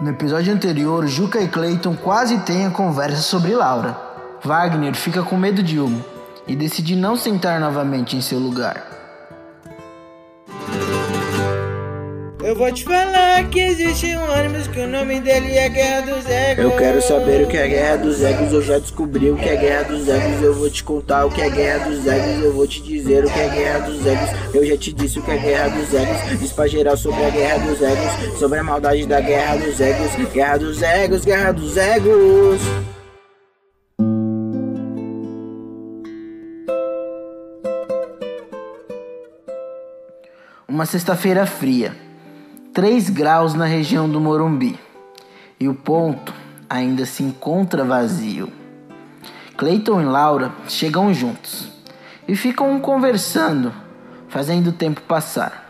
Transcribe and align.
No 0.00 0.08
episódio 0.08 0.50
anterior, 0.50 1.06
Juca 1.06 1.42
e 1.42 1.46
Clayton 1.46 1.94
quase 1.94 2.38
têm 2.38 2.64
a 2.64 2.70
conversa 2.70 3.20
sobre 3.20 3.54
Laura. 3.54 3.94
Wagner 4.42 4.94
fica 4.94 5.22
com 5.22 5.36
medo 5.36 5.62
de 5.62 5.78
Humo 5.78 6.02
e 6.46 6.56
decide 6.56 6.96
não 6.96 7.16
sentar 7.16 7.60
novamente 7.60 8.16
em 8.16 8.22
seu 8.22 8.38
lugar. 8.38 8.99
Eu 12.50 12.56
vou 12.56 12.72
te 12.72 12.82
falar 12.82 13.48
que 13.48 13.60
existe 13.60 14.06
um 14.16 14.28
ônibus 14.28 14.66
que 14.66 14.80
o 14.80 14.88
nome 14.88 15.20
dele 15.20 15.56
é 15.56 15.68
Guerra 15.68 16.00
dos 16.00 16.26
Egos. 16.28 16.64
Eu 16.64 16.76
quero 16.76 17.00
saber 17.00 17.44
o 17.44 17.46
que 17.46 17.56
é 17.56 17.68
Guerra 17.68 17.98
dos 17.98 18.20
Egos, 18.24 18.52
eu 18.52 18.60
já 18.60 18.76
descobri 18.80 19.30
o 19.30 19.36
que 19.36 19.48
é 19.48 19.54
Guerra 19.54 19.84
dos 19.84 20.08
Egos. 20.08 20.42
Eu 20.42 20.54
vou 20.54 20.68
te 20.68 20.82
contar 20.82 21.26
o 21.26 21.30
que 21.30 21.40
é 21.40 21.48
Guerra 21.48 21.88
dos 21.88 22.04
Egos, 22.04 22.44
eu 22.44 22.52
vou 22.52 22.66
te 22.66 22.82
dizer 22.82 23.24
o 23.24 23.30
que 23.30 23.38
é 23.38 23.48
Guerra 23.50 23.78
dos 23.86 24.04
Egos. 24.04 24.30
Eu 24.52 24.66
já 24.66 24.76
te 24.76 24.92
disse 24.92 25.20
o 25.20 25.22
que 25.22 25.30
é 25.30 25.36
Guerra 25.36 25.68
dos 25.68 25.94
Egos, 25.94 26.40
diz 26.40 26.52
pra 26.52 26.66
geral 26.66 26.96
sobre 26.96 27.24
a 27.24 27.30
Guerra 27.30 27.58
dos 27.58 27.80
Egos, 27.80 28.38
sobre 28.40 28.58
a 28.58 28.64
maldade 28.64 29.06
da 29.06 29.20
Guerra 29.20 29.56
dos 29.56 29.80
Egos. 29.80 30.32
Guerra 30.32 30.56
dos 30.56 30.82
Egos, 30.82 31.24
Guerra 31.24 31.52
dos 31.52 31.76
Egos. 31.76 32.60
Uma 40.66 40.84
sexta-feira 40.84 41.46
fria, 41.46 42.09
3 42.72 43.10
graus 43.10 43.52
na 43.52 43.64
região 43.64 44.08
do 44.08 44.20
Morumbi, 44.20 44.78
e 45.58 45.68
o 45.68 45.74
ponto 45.74 46.32
ainda 46.68 47.04
se 47.04 47.20
encontra 47.20 47.82
vazio. 47.82 48.52
Clayton 49.56 50.00
e 50.00 50.04
Laura 50.04 50.52
chegam 50.68 51.12
juntos 51.12 51.68
e 52.28 52.36
ficam 52.36 52.78
conversando, 52.78 53.74
fazendo 54.28 54.68
o 54.68 54.72
tempo 54.72 55.00
passar. 55.00 55.68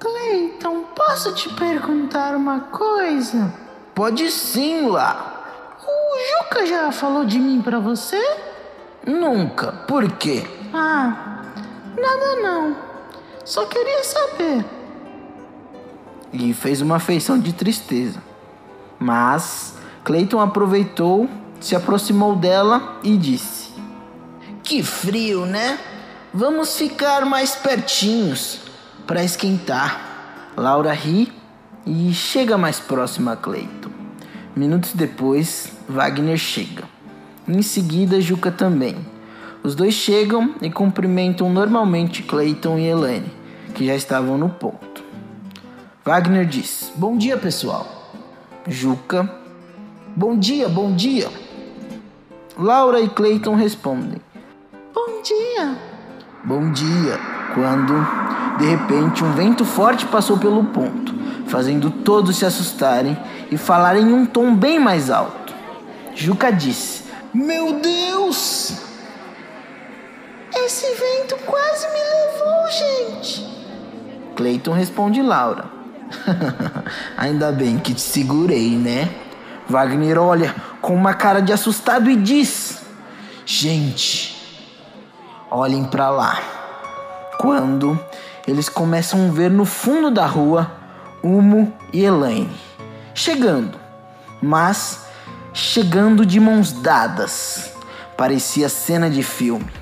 Clayton, 0.00 0.82
posso 0.96 1.32
te 1.32 1.48
perguntar 1.54 2.34
uma 2.34 2.58
coisa? 2.58 3.54
Pode 3.94 4.28
sim, 4.32 4.88
lá. 4.88 5.76
O 5.80 6.44
Juca 6.44 6.66
já 6.66 6.90
falou 6.90 7.24
de 7.24 7.38
mim 7.38 7.62
pra 7.62 7.78
você? 7.78 8.20
Nunca. 9.06 9.70
Por 9.86 10.10
quê? 10.12 10.44
Ah, 10.74 11.44
nada 11.96 12.36
não. 12.42 12.76
Só 13.44 13.64
queria 13.66 14.02
saber. 14.02 14.79
E 16.32 16.54
fez 16.54 16.80
uma 16.80 16.98
feição 16.98 17.38
de 17.38 17.52
tristeza. 17.52 18.22
Mas 18.98 19.74
Clayton 20.04 20.40
aproveitou, 20.40 21.28
se 21.60 21.74
aproximou 21.74 22.36
dela 22.36 22.98
e 23.02 23.16
disse: 23.16 23.70
Que 24.62 24.82
frio, 24.82 25.46
né? 25.46 25.78
Vamos 26.32 26.76
ficar 26.76 27.24
mais 27.26 27.54
pertinhos 27.54 28.60
para 29.06 29.24
esquentar. 29.24 30.52
Laura 30.56 30.92
ri 30.92 31.32
e 31.86 32.12
chega 32.12 32.56
mais 32.56 32.78
próxima 32.78 33.32
a 33.32 33.36
Clayton. 33.36 33.90
Minutos 34.54 34.92
depois, 34.92 35.72
Wagner 35.88 36.36
chega. 36.36 36.84
Em 37.48 37.62
seguida, 37.62 38.20
Juca 38.20 38.50
também. 38.50 38.96
Os 39.62 39.74
dois 39.74 39.94
chegam 39.94 40.54
e 40.62 40.70
cumprimentam 40.70 41.50
normalmente 41.50 42.22
Clayton 42.22 42.78
e 42.78 42.86
Elaine, 42.86 43.32
que 43.74 43.86
já 43.86 43.94
estavam 43.94 44.38
no 44.38 44.48
ponto. 44.48 44.89
Wagner 46.02 46.46
diz: 46.46 46.90
Bom 46.96 47.18
dia, 47.18 47.36
pessoal. 47.36 47.86
Juca: 48.66 49.30
Bom 50.16 50.38
dia, 50.38 50.66
bom 50.66 50.94
dia. 50.94 51.28
Laura 52.56 53.00
e 53.00 53.08
Clayton 53.08 53.54
respondem: 53.54 54.18
Bom 54.94 55.20
dia. 55.22 55.76
Bom 56.42 56.72
dia. 56.72 57.20
Quando, 57.52 57.92
de 58.58 58.64
repente, 58.64 59.22
um 59.22 59.32
vento 59.32 59.62
forte 59.66 60.06
passou 60.06 60.38
pelo 60.38 60.64
ponto, 60.64 61.14
fazendo 61.46 61.90
todos 61.90 62.38
se 62.38 62.46
assustarem 62.46 63.14
e 63.50 63.58
falarem 63.58 64.04
em 64.04 64.12
um 64.14 64.24
tom 64.24 64.54
bem 64.54 64.78
mais 64.78 65.10
alto. 65.10 65.52
Juca 66.14 66.50
disse: 66.50 67.04
Meu 67.34 67.74
Deus! 67.74 68.72
Esse 70.56 70.86
vento 70.94 71.36
quase 71.44 71.86
me 71.88 71.98
levou, 71.98 72.70
gente. 72.70 73.50
Clayton 74.34 74.72
responde 74.72 75.20
Laura. 75.20 75.79
Ainda 77.16 77.52
bem 77.52 77.78
que 77.78 77.94
te 77.94 78.00
segurei, 78.00 78.76
né? 78.76 79.10
Wagner 79.68 80.18
olha 80.18 80.54
com 80.80 80.94
uma 80.94 81.14
cara 81.14 81.40
de 81.40 81.52
assustado 81.52 82.10
e 82.10 82.16
diz: 82.16 82.82
Gente, 83.46 84.36
olhem 85.50 85.84
para 85.84 86.10
lá. 86.10 86.40
Quando 87.38 87.98
eles 88.46 88.68
começam 88.68 89.28
a 89.28 89.32
ver 89.32 89.50
no 89.50 89.64
fundo 89.64 90.10
da 90.10 90.26
rua 90.26 90.70
Humo 91.22 91.72
e 91.92 92.04
Elaine 92.04 92.50
chegando, 93.14 93.78
mas 94.42 95.06
chegando 95.52 96.24
de 96.24 96.40
mãos 96.40 96.72
dadas. 96.72 97.72
Parecia 98.16 98.68
cena 98.68 99.08
de 99.08 99.22
filme. 99.22 99.79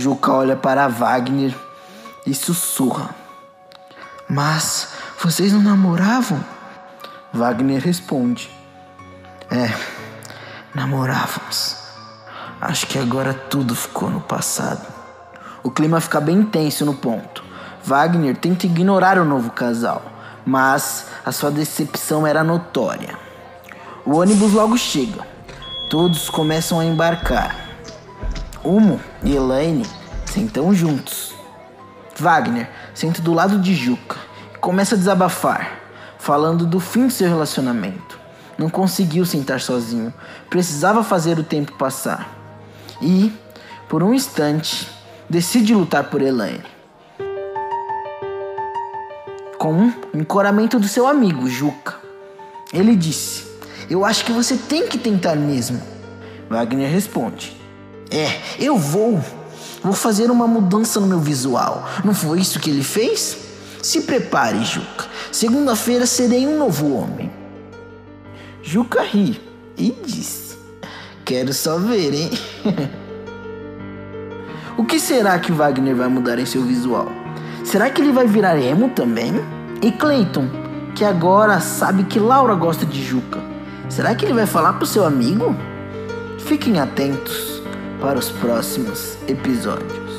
Juca 0.00 0.32
olha 0.32 0.56
para 0.56 0.88
Wagner 0.88 1.54
e 2.26 2.34
sussurra: 2.34 3.14
Mas 4.26 4.88
vocês 5.22 5.52
não 5.52 5.60
namoravam? 5.60 6.42
Wagner 7.32 7.82
responde: 7.82 8.50
É, 9.50 9.70
namorávamos. 10.74 11.76
Acho 12.58 12.86
que 12.86 12.98
agora 12.98 13.34
tudo 13.34 13.74
ficou 13.74 14.08
no 14.08 14.22
passado. 14.22 14.86
O 15.62 15.70
clima 15.70 16.00
fica 16.00 16.18
bem 16.18 16.42
tenso 16.42 16.86
no 16.86 16.94
ponto. 16.94 17.44
Wagner 17.84 18.36
tenta 18.36 18.64
ignorar 18.64 19.18
o 19.18 19.24
novo 19.24 19.50
casal, 19.50 20.02
mas 20.46 21.06
a 21.24 21.30
sua 21.30 21.50
decepção 21.50 22.26
era 22.26 22.42
notória. 22.42 23.18
O 24.06 24.16
ônibus 24.16 24.52
logo 24.52 24.78
chega. 24.78 25.26
Todos 25.90 26.30
começam 26.30 26.80
a 26.80 26.84
embarcar. 26.84 27.69
Humo 28.62 29.00
e 29.24 29.34
Elaine 29.34 29.86
sentam 30.26 30.74
juntos. 30.74 31.34
Wagner 32.16 32.68
senta 32.94 33.22
do 33.22 33.32
lado 33.32 33.58
de 33.58 33.74
Juca 33.74 34.16
e 34.54 34.58
começa 34.58 34.94
a 34.94 34.98
desabafar, 34.98 35.80
falando 36.18 36.66
do 36.66 36.78
fim 36.78 37.06
do 37.06 37.12
seu 37.12 37.28
relacionamento. 37.28 38.20
Não 38.58 38.68
conseguiu 38.68 39.24
sentar 39.24 39.60
sozinho, 39.60 40.12
precisava 40.50 41.02
fazer 41.02 41.38
o 41.38 41.42
tempo 41.42 41.72
passar. 41.78 42.28
E, 43.00 43.32
por 43.88 44.02
um 44.02 44.12
instante, 44.12 44.86
decide 45.28 45.74
lutar 45.74 46.10
por 46.10 46.20
Elaine. 46.20 46.62
Com 49.58 49.88
o 49.88 50.18
encoramento 50.18 50.78
do 50.78 50.86
seu 50.86 51.06
amigo 51.06 51.48
Juca. 51.48 51.94
Ele 52.72 52.94
disse: 52.94 53.46
Eu 53.88 54.04
acho 54.04 54.24
que 54.24 54.32
você 54.32 54.56
tem 54.56 54.86
que 54.86 54.98
tentar 54.98 55.34
mesmo. 55.34 55.80
Wagner 56.50 56.90
responde: 56.90 57.59
é, 58.10 58.40
eu 58.58 58.76
vou. 58.76 59.20
Vou 59.82 59.94
fazer 59.94 60.30
uma 60.30 60.46
mudança 60.46 61.00
no 61.00 61.06
meu 61.06 61.20
visual. 61.20 61.88
Não 62.04 62.12
foi 62.12 62.40
isso 62.40 62.60
que 62.60 62.68
ele 62.68 62.82
fez? 62.82 63.38
Se 63.82 64.02
prepare, 64.02 64.62
Juca. 64.64 65.06
Segunda-feira 65.32 66.04
serei 66.04 66.46
um 66.46 66.58
novo 66.58 66.94
homem. 66.94 67.30
Juca 68.62 69.02
ri 69.02 69.40
e 69.78 69.94
disse: 70.04 70.58
Quero 71.24 71.54
só 71.54 71.78
ver, 71.78 72.12
hein? 72.12 72.30
o 74.76 74.84
que 74.84 75.00
será 75.00 75.38
que 75.38 75.52
Wagner 75.52 75.96
vai 75.96 76.08
mudar 76.08 76.38
em 76.38 76.44
seu 76.44 76.62
visual? 76.62 77.08
Será 77.64 77.88
que 77.88 78.02
ele 78.02 78.12
vai 78.12 78.26
virar 78.26 78.58
emo 78.58 78.90
também? 78.90 79.32
E 79.80 79.90
Clayton, 79.92 80.46
que 80.94 81.04
agora 81.04 81.58
sabe 81.60 82.04
que 82.04 82.18
Laura 82.18 82.54
gosta 82.54 82.84
de 82.84 83.02
Juca, 83.02 83.40
será 83.88 84.14
que 84.14 84.26
ele 84.26 84.34
vai 84.34 84.44
falar 84.44 84.74
pro 84.74 84.84
seu 84.84 85.06
amigo? 85.06 85.56
Fiquem 86.38 86.78
atentos 86.78 87.59
para 88.00 88.18
os 88.18 88.30
próximos 88.30 89.18
episódios. 89.28 90.09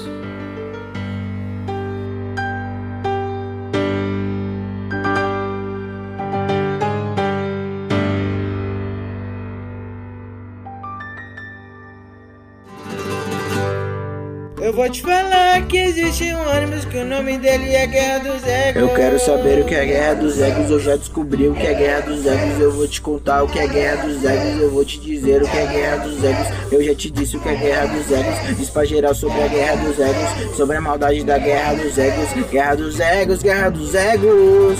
Eu 14.62 14.72
vou 14.72 14.88
te 14.88 15.02
falar 15.02 15.66
que 15.66 15.76
existe 15.76 16.24
um 16.36 16.56
ônibus 16.56 16.86
que 16.86 16.96
o 16.96 17.04
nome 17.04 17.36
dele 17.40 17.74
é 17.74 17.88
Guerra 17.88 18.20
dos 18.20 18.48
Egos. 18.48 18.80
Eu 18.80 18.90
quero 18.90 19.20
saber 19.20 19.60
o 19.60 19.66
que 19.66 19.74
é 19.74 19.84
Guerra 19.84 20.14
dos 20.14 20.40
Egos, 20.40 20.70
eu 20.70 20.80
já 20.80 20.96
descobri 20.96 21.48
o 21.48 21.56
que 21.56 21.66
é 21.66 21.74
Guerra 21.74 22.02
dos 22.02 22.24
Egos. 22.28 22.62
Eu 22.62 22.72
vou 22.72 22.88
te 22.88 23.02
contar 23.02 23.42
o 23.42 23.48
que 23.48 23.58
é 23.58 23.68
Guerra 23.68 24.06
dos 24.06 24.24
Egos, 24.24 24.62
eu 24.62 24.70
vou 24.70 24.86
te 24.86 25.00
dizer 25.00 25.42
o 25.42 25.50
que 25.50 25.58
é 25.58 25.66
Guerra 25.66 25.98
dos 25.98 26.24
Egos. 26.24 26.48
Eu 26.72 26.84
já 26.84 26.94
te 26.94 27.10
disse 27.10 27.38
o 27.38 27.40
que 27.40 27.50
é 27.50 27.56
Guerra 27.56 27.88
dos 27.88 28.12
Egos, 28.12 28.58
diz 28.58 28.70
pra 28.70 28.86
geral 28.86 29.16
sobre 29.16 29.42
a 29.42 29.48
Guerra 29.48 29.76
dos 29.78 30.00
Egos, 30.00 30.56
sobre 30.56 30.78
a 30.78 30.82
maldade 30.82 31.24
da 31.24 31.40
Guerra 31.40 31.74
dos 31.74 31.98
Egos. 31.98 32.48
Guerra 32.52 32.76
dos 32.76 33.00
Egos, 33.00 33.42
Guerra 33.42 33.70
dos 33.72 33.96
Egos. 33.96 34.78